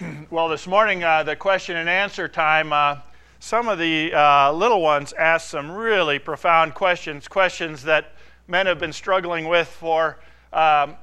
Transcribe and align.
well, 0.30 0.48
this 0.48 0.66
morning, 0.66 1.02
uh, 1.02 1.24
the 1.24 1.34
question 1.34 1.76
and 1.76 1.88
answer 1.88 2.28
time, 2.28 2.72
uh, 2.72 2.98
some 3.40 3.68
of 3.68 3.78
the 3.78 4.12
uh, 4.12 4.52
little 4.52 4.80
ones 4.80 5.12
asked 5.14 5.48
some 5.48 5.70
really 5.70 6.18
profound 6.18 6.74
questions, 6.74 7.26
questions 7.26 7.82
that 7.82 8.12
men 8.46 8.66
have 8.66 8.78
been 8.78 8.92
struggling 8.92 9.48
with 9.48 9.66
for 9.66 10.18
um, 10.52 10.96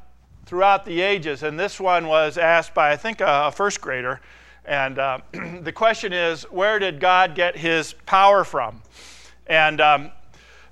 throughout 0.46 0.86
the 0.86 1.02
ages. 1.02 1.44
And 1.44 1.60
this 1.60 1.80
one 1.80 2.08
was 2.08 2.38
asked 2.38 2.74
by, 2.74 2.92
I 2.92 2.96
think, 2.96 3.20
a, 3.20 3.48
a 3.48 3.52
first 3.52 3.82
grader. 3.82 4.22
And 4.64 4.98
uh, 4.98 5.20
the 5.62 5.74
question 5.74 6.14
is, 6.14 6.44
where 6.44 6.80
did 6.80 7.00
God 7.00 7.36
get 7.36 7.58
his 7.58 7.94
power 8.06 8.46
from? 8.46 8.82
And 9.48 9.82
um, 9.82 10.12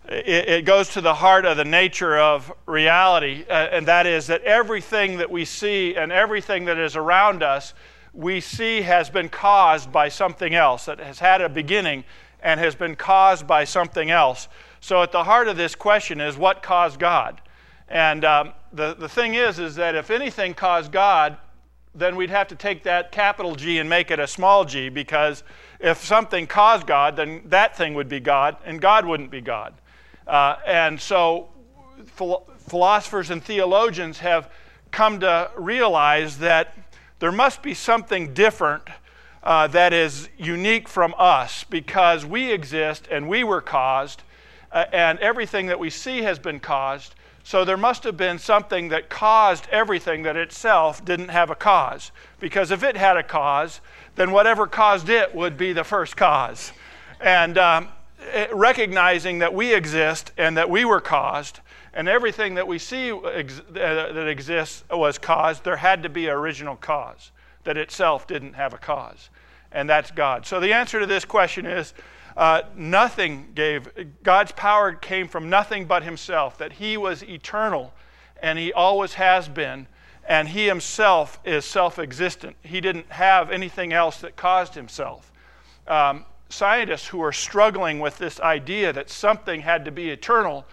it, 0.08 0.50
it, 0.50 0.66
goes 0.66 0.90
to 0.90 1.02
the 1.02 1.14
heart 1.14 1.46
of 1.46 1.58
the 1.58 1.66
nature 1.66 2.18
of 2.18 2.52
reality, 2.66 3.46
uh, 3.50 3.54
and 3.54 3.86
that 3.88 4.06
is 4.08 4.28
that 4.28 4.44
everything 4.44 5.18
that 5.18 5.30
we 5.30 5.46
see 5.46 5.96
and 5.96 6.12
everything 6.12 6.66
that 6.66 6.78
is 6.78 6.96
around 6.96 7.44
us, 7.44 7.74
we 8.14 8.40
see 8.40 8.84
has 8.84 9.10
been 9.10 9.30
caused 9.30 9.92
by 9.92 10.10
something 10.10 10.54
else, 10.54 10.86
that 10.86 11.00
has 11.00 11.20
had 11.20 11.42
a 11.42 11.50
beginning 11.50 12.04
and 12.42 12.60
has 12.60 12.76
been 12.76 12.96
caused 12.96 13.48
by 13.48 13.64
something 13.64 14.12
else. 14.12 14.48
So, 14.80 15.02
at 15.02 15.12
the 15.12 15.24
heart 15.24 15.48
of 15.48 15.58
this 15.58 15.76
question 15.76 16.22
is 16.22 16.38
what 16.38 16.62
caused 16.62 17.00
God? 17.00 17.42
And 17.88 18.24
um, 18.26 18.54
the, 18.72 18.94
the 18.94 19.10
thing 19.10 19.36
is, 19.36 19.60
is 19.60 19.76
that 19.76 19.96
if 19.96 20.12
anything 20.12 20.54
caused 20.54 20.92
God, 20.92 21.38
then 21.96 22.16
we'd 22.16 22.30
have 22.30 22.48
to 22.48 22.56
take 22.56 22.84
that 22.84 23.12
capital 23.12 23.56
G 23.56 23.80
and 23.80 23.90
make 23.90 24.12
it 24.12 24.20
a 24.20 24.28
small 24.28 24.66
g 24.66 24.90
because 24.90 25.44
if 25.80 26.04
something 26.04 26.48
caused 26.48 26.88
God, 26.88 27.16
then 27.16 27.44
that 27.46 27.78
thing 27.78 27.94
would 27.94 28.10
be 28.10 28.20
God 28.20 28.58
and 28.66 28.82
God 28.82 29.06
wouldn't 29.06 29.32
be 29.32 29.42
God. 29.42 29.74
Uh, 30.26 30.56
and 30.66 31.00
so 31.00 31.50
philosophers 32.58 33.30
and 33.30 33.44
theologians 33.44 34.20
have 34.20 34.50
come 34.92 35.20
to 35.20 35.52
realize 35.56 36.38
that 36.40 36.76
there 37.24 37.32
must 37.32 37.62
be 37.62 37.74
something 37.74 38.34
different 38.34 38.84
uh, 39.44 39.66
that 39.68 39.94
is 39.94 40.28
unique 40.38 40.90
from 40.90 41.16
us 41.18 41.64
because 41.64 42.26
we 42.26 42.52
exist 42.52 43.08
and 43.10 43.30
we 43.30 43.46
were 43.46 43.62
caused, 43.62 44.24
uh, 44.74 44.84
and 44.92 45.18
everything 45.20 45.68
that 45.68 45.80
we 45.80 45.90
see 45.90 46.24
has 46.24 46.38
been 46.38 46.60
caused. 46.60 47.16
So 47.46 47.64
there 47.64 47.78
must 47.78 48.04
have 48.04 48.18
been 48.18 48.40
something 48.40 48.90
that 48.90 49.10
caused 49.10 49.70
everything 49.70 50.24
that 50.24 50.36
itself 50.36 51.06
didn't 51.06 51.30
have 51.30 51.50
a 51.50 51.56
cause. 51.56 52.12
Because 52.42 52.72
if 52.72 52.84
it 52.84 52.98
had 52.98 53.16
a 53.16 53.24
cause, 53.24 53.80
then 54.16 54.34
whatever 54.34 54.68
caused 54.68 55.08
it 55.08 55.34
would 55.34 55.56
be 55.56 55.72
the 55.72 55.86
first 55.86 56.18
cause. 56.18 56.74
And 57.22 57.58
um, 57.58 57.88
recognizing 58.52 59.40
that 59.40 59.54
we 59.54 59.74
exist 59.74 60.34
and 60.38 60.58
that 60.58 60.70
we 60.70 60.84
were 60.84 61.00
caused, 61.00 61.62
and 61.94 62.08
everything 62.08 62.56
that 62.56 62.68
we 62.68 62.80
see 62.80 63.12
ex- 63.12 63.60
uh, 63.60 64.12
that 64.14 64.28
exists 64.28 64.84
was 64.90 65.18
caused, 65.18 65.64
there 65.64 65.78
had 65.78 66.04
to 66.04 66.10
be 66.10 66.28
an 66.28 66.34
original 66.34 66.76
cause 66.76 67.32
that 67.64 67.78
itself 67.78 68.28
didn't 68.28 68.54
have 68.54 68.74
a 68.74 68.78
cause. 68.78 69.30
And 69.72 69.90
that's 69.90 70.12
God. 70.12 70.46
So 70.46 70.60
the 70.60 70.74
answer 70.74 71.00
to 71.00 71.06
this 71.06 71.26
question 71.26 71.66
is 71.66 71.94
uh, 72.36 72.64
nothing 72.76 73.52
gave, 73.54 73.90
God's 74.24 74.52
power 74.52 74.94
came 74.94 75.28
from 75.28 75.50
nothing 75.50 75.86
but 75.86 76.04
Himself, 76.04 76.58
that 76.58 76.74
He 76.74 76.98
was 76.98 77.24
eternal 77.24 77.94
and 78.42 78.58
He 78.58 78.74
always 78.74 79.14
has 79.14 79.48
been, 79.48 79.88
and 80.28 80.50
He 80.50 80.68
Himself 80.68 81.40
is 81.46 81.64
self 81.64 82.00
existent. 82.00 82.56
He 82.64 82.82
didn't 82.82 83.12
have 83.12 83.52
anything 83.52 83.94
else 83.94 84.18
that 84.22 84.36
caused 84.36 84.74
Himself. 84.74 85.32
Um, 85.88 86.26
scientists 86.50 87.08
who 87.08 87.22
are 87.22 87.32
struggling 87.32 88.00
with 88.00 88.18
this 88.18 88.40
idea 88.40 88.94
that 88.94 89.10
something 89.10 89.62
had 89.62 89.86
to 89.86 89.92
be 89.92 90.10
eternal 90.10 90.66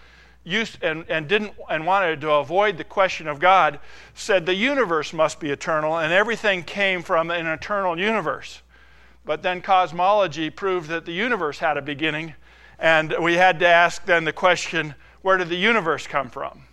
used 0.43 0.83
and, 0.83 1.05
and 1.07 1.27
didn't 1.27 1.53
and 1.69 1.85
wanted 1.85 2.21
to 2.21 2.31
avoid 2.31 2.77
the 2.77 2.83
question 2.83 3.27
of 3.27 3.39
God 3.39 3.79
said 4.13 4.45
the 4.45 4.55
universe 4.55 5.13
must 5.13 5.39
be 5.39 5.51
eternal 5.51 5.97
and 5.97 6.11
everything 6.11 6.63
came 6.63 7.03
from 7.03 7.29
an 7.29 7.45
eternal 7.47 7.97
universe. 7.99 8.61
But 9.23 9.43
then 9.43 9.61
cosmology 9.61 10.49
proved 10.49 10.89
that 10.89 11.05
the 11.05 11.11
universe 11.11 11.59
had 11.59 11.77
a 11.77 11.81
beginning, 11.81 12.33
and 12.79 13.13
we 13.21 13.35
had 13.35 13.59
to 13.59 13.67
ask 13.67 14.03
then 14.05 14.23
the 14.23 14.33
question 14.33 14.95
where 15.21 15.37
did 15.37 15.49
the 15.49 15.55
universe 15.55 16.07
come 16.07 16.29
from? 16.29 16.63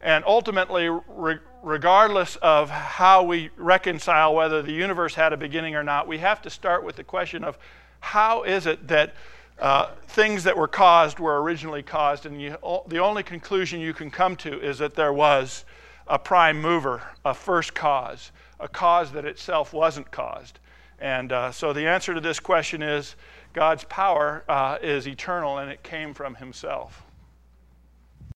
And 0.00 0.24
ultimately, 0.26 0.88
re- 0.88 1.38
regardless 1.62 2.36
of 2.36 2.70
how 2.70 3.22
we 3.22 3.50
reconcile 3.56 4.34
whether 4.34 4.62
the 4.62 4.72
universe 4.72 5.14
had 5.14 5.32
a 5.32 5.36
beginning 5.36 5.76
or 5.76 5.82
not, 5.82 6.08
we 6.08 6.18
have 6.18 6.40
to 6.42 6.50
start 6.50 6.84
with 6.84 6.96
the 6.96 7.04
question 7.04 7.44
of 7.44 7.58
how 8.00 8.42
is 8.42 8.66
it 8.66 8.88
that 8.88 9.14
uh, 9.62 9.94
things 10.08 10.42
that 10.42 10.56
were 10.56 10.66
caused 10.66 11.20
were 11.20 11.40
originally 11.40 11.84
caused? 11.84 12.26
And 12.26 12.42
you, 12.42 12.56
the 12.88 12.98
only 12.98 13.22
conclusion 13.22 13.80
you 13.80 13.94
can 13.94 14.10
come 14.10 14.34
to 14.36 14.60
is 14.60 14.78
that 14.78 14.96
there 14.96 15.12
was 15.12 15.64
a 16.08 16.18
prime 16.18 16.60
mover, 16.60 17.00
a 17.24 17.32
first 17.32 17.72
cause, 17.72 18.32
a 18.58 18.66
cause 18.66 19.12
that 19.12 19.24
itself 19.24 19.72
wasn't 19.72 20.10
caused. 20.10 20.58
And 20.98 21.30
uh, 21.30 21.52
so 21.52 21.72
the 21.72 21.86
answer 21.86 22.12
to 22.12 22.20
this 22.20 22.40
question 22.40 22.82
is 22.82 23.14
God's 23.52 23.84
power 23.84 24.44
uh, 24.48 24.78
is 24.82 25.06
eternal 25.06 25.58
and 25.58 25.70
it 25.70 25.84
came 25.84 26.12
from 26.12 26.34
Himself. 26.34 27.04